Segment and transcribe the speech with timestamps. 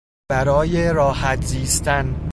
[0.29, 2.29] برای راحت زیستن